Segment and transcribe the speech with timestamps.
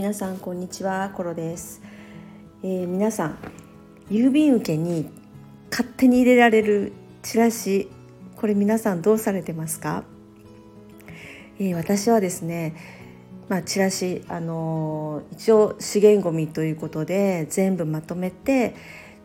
[0.00, 1.82] 皆さんこんにちはコロです、
[2.62, 3.38] えー、皆さん
[4.08, 5.10] 郵便受けに
[5.70, 7.90] 勝手に入れられるチラシ
[8.34, 10.04] これ皆さんどうされてますか、
[11.58, 12.74] えー、私はですね
[13.50, 18.74] まあ、チラシ、あのー、一応資源ごみということで全部まとめて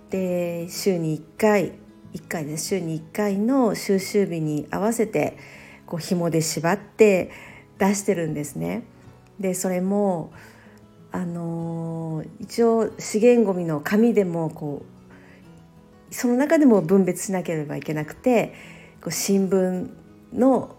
[0.09, 1.71] で週に1回
[2.13, 5.37] 1回です週に1回の収集日に合わせて
[5.85, 7.31] こう紐で縛って
[7.77, 8.83] 出してるんですね。
[9.39, 10.33] でそれも
[11.15, 14.83] あのー、一応資源ごみの紙でもこ
[16.11, 18.53] うその中でも分別しなければいけなくて
[19.01, 19.89] こう新聞
[20.33, 20.75] の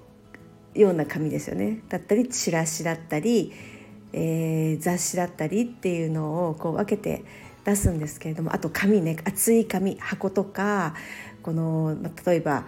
[0.74, 1.80] ような紙ですよね。
[1.88, 3.50] だったりチラシだったり、
[4.12, 7.24] えー、雑誌だったりっていうのをこう分けて
[7.64, 10.94] 出すんですけれどもあと紙ね厚い紙箱とか
[11.42, 11.96] この
[12.26, 12.66] 例えば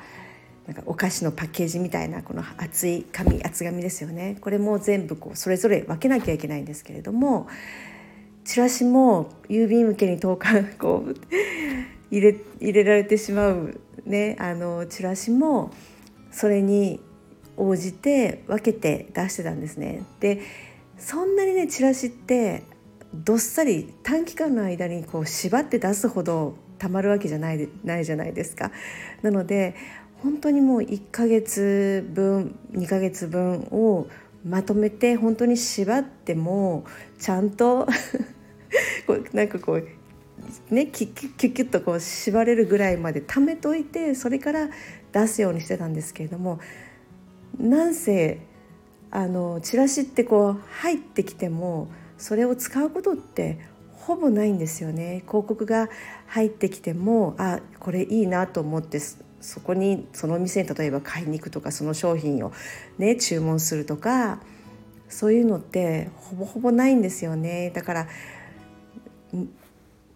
[0.69, 7.49] なんかお菓子のパッケージみたいなこの厚い紙厚紙ですよねこれも全部こうそれぞれ分けなきゃいけないんですけれども
[8.45, 11.15] チラシも郵便受けに投函こう
[12.11, 15.73] 入れ入れられてしまう、ね、あのチラシも
[16.31, 17.01] それに
[17.57, 20.03] 応じて分けて出してたんですね。
[20.21, 20.43] で
[20.99, 22.63] そんなにねチラシって
[23.15, 28.71] どっさり短期間の間にこう縛って出すほどたまるわけじゃないないじゃないですか。
[29.23, 29.75] なので
[30.23, 34.09] 本当にもう1ヶ月分2ヶ月分を
[34.45, 36.85] まとめて本当に縛っても
[37.19, 37.87] ちゃんと
[39.07, 44.69] こうなんかこうねキュッキュッキュッとこう縛れるぐらいまで貯めといてそれから
[45.13, 46.61] 出すようにしてたんですけれども
[47.59, 48.41] なんせ
[49.11, 53.59] あのチラシってこう入ってきてもそれを使うことって
[53.93, 55.23] ほぼないんですよね。
[55.27, 55.91] 広告が
[56.27, 59.01] 入ってきてもあこれいいなと思って
[59.41, 62.53] そこにその店に例えば買いに行くとかその商品を
[62.99, 64.41] ね注文するとか
[65.09, 68.09] そういうのってほぼほぼないんですよねだから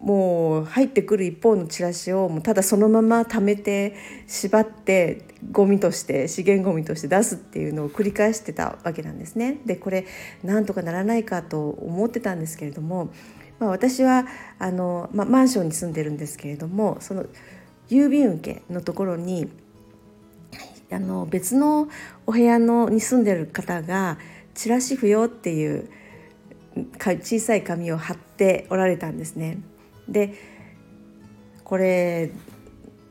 [0.03, 3.95] もう入ってくる一方のチラシをもうただそのまま貯めて
[4.27, 9.59] 縛ってゴミとして資源ゴミとして出すっていうのを繰り返してたわけなんですね。
[9.65, 10.05] でこれ
[10.43, 13.11] なんとかならないかと思ってたんですけれども、
[13.59, 14.27] まあ、私は
[14.59, 17.25] あの、まあ、マンションに住んでるんですけれどもその
[17.89, 19.49] 郵便受けのところに
[20.91, 21.87] あの別の
[22.25, 24.17] お部屋のに住んでる方が
[24.53, 25.89] チラシ不要っていう
[26.97, 29.59] 小さい紙を貼っておられたんですね。
[30.07, 30.33] で
[31.63, 32.31] これ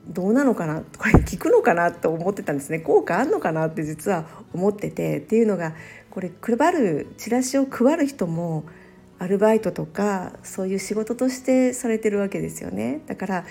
[0.09, 0.83] どうなのかな？
[0.99, 2.81] これ効くのかなと思ってたんですね。
[2.81, 5.19] 効果あんのかなって実は思ってて。
[5.19, 5.75] っていうのが
[6.11, 8.65] これ配るチラシを配る人も
[9.19, 13.01] アルバイトとかそういう仕事としてされてるわけですよね。
[13.07, 13.45] だから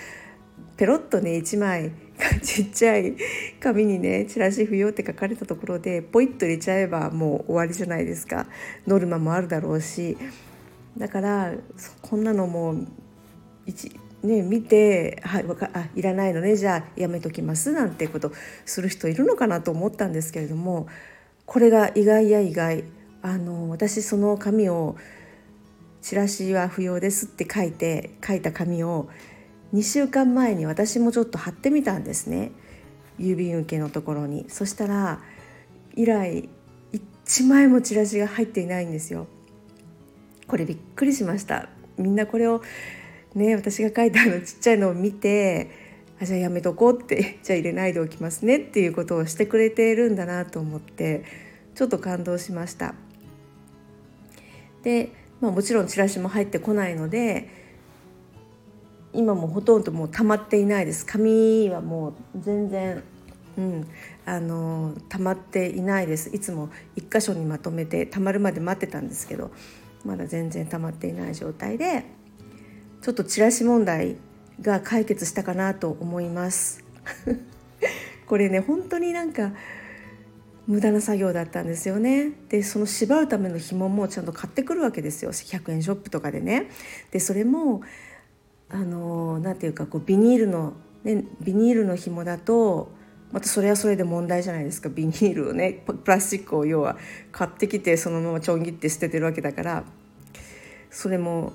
[0.81, 1.91] ペロッとね1枚
[2.41, 3.15] ちっちゃい
[3.59, 8.47] 紙にねチラシ不要って書かれたところでポイッと入れちゃえばもう終わりじゃないですか。
[8.87, 10.17] ノルマもあるだろうし。
[10.97, 11.53] だから
[12.01, 12.73] こんなのも
[13.67, 13.91] 一
[14.23, 18.31] ね、見て「はいかあいらないのねじゃあやめときます」なんてこと
[18.65, 20.87] する人いるのかなと思ったんですけれども
[21.45, 22.85] これが意外や意外。
[23.21, 24.95] あの私その紙を
[26.01, 29.09] 「チラシは不要です」って書いて書いた紙を
[29.73, 32.51] 2週間前に私もちょっと貼ってみたんですね。
[33.19, 34.45] 郵便受けのところに。
[34.49, 35.21] そしたら
[35.95, 36.49] 以来
[37.25, 39.27] 1枚もチラシが入っていないんですよ。
[40.47, 41.69] これびっくりしました。
[41.97, 42.61] みんなこれを
[43.35, 45.71] ね私が書いたあのちっちゃいのを見て
[46.21, 51.23] あじゃあやめとこうって じゃあ入れないでおきますねっていうことをしてくれているんだなと思って
[51.75, 52.93] ちょっと感動しました。
[54.83, 57.60] で、まあ、もちろんチラシも入ってこないので
[59.13, 61.05] 今もほとんどもう溜まっていないです。
[61.05, 63.03] 紙はもう全然
[63.57, 63.87] うん
[64.25, 66.29] あの溜まっていないです。
[66.33, 69.51] いつも一箇所にまとめて溜まるまで待ってたんですけど
[70.05, 72.05] まだ全然溜まっていない状態で
[73.01, 74.17] ちょっとチラシ問題
[74.61, 76.83] が解決したかなと思います。
[78.27, 79.51] これね本当になんか
[80.67, 82.31] 無駄な作業だったんですよね。
[82.49, 85.31] でその縛るための紐もちゃんと買ってくるわけですよ。
[85.31, 86.69] 100円ショップとかでね。
[87.11, 87.81] でそれも
[88.71, 90.73] あの何て言うかこうビニールの、
[91.03, 92.91] ね、ビニールの紐だと
[93.31, 94.89] またそれはそれで問題じゃないですか。
[94.93, 96.97] ビニールをねプラスチックを要は
[97.31, 99.83] 買ってきてそのままちょん切って捨ててるわけだから。
[100.89, 101.53] それも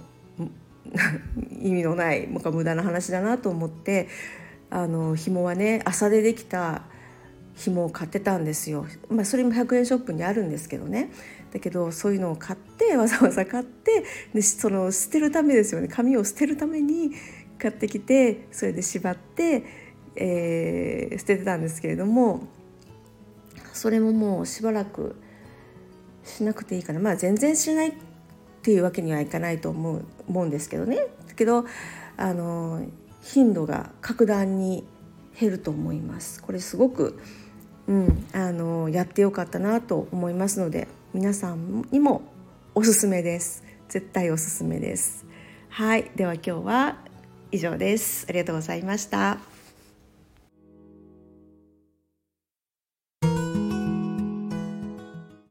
[1.60, 4.08] 意味のないもか無駄な話だなと思って
[4.70, 6.84] あの紐はね麻でできた
[7.54, 8.86] 紐を買ってたんですよ。
[9.08, 11.10] まあ、それも100円ショップにあるんですけどね。
[11.56, 14.05] だけどそういうのを買ってわざわざ買って
[14.35, 15.88] でその捨てるためですよね。
[15.88, 17.12] 紙を捨てるために
[17.58, 19.64] 買ってきてそれで縛って、
[20.17, 22.47] えー、捨ててたんですけれども
[23.73, 25.17] それももうしばらく
[26.25, 27.00] しなくていいかな。
[27.00, 27.93] まあ全然しないっ
[28.67, 30.97] っていうわけにはいかないと思う思うんですけどね。
[31.29, 31.67] だけど
[32.17, 32.85] あの
[33.23, 34.82] 頻度が格段に
[35.38, 36.43] 減ると思います。
[36.43, 37.17] これすごく、
[37.87, 40.88] うん、あのやってよかったなと思いますので。
[41.16, 42.20] 皆さんにも
[42.74, 43.64] おすすめです。
[43.88, 45.24] 絶対おすすめです。
[45.70, 46.10] はい。
[46.14, 46.98] では今日は
[47.50, 48.26] 以上です。
[48.28, 49.56] ありがとうございました。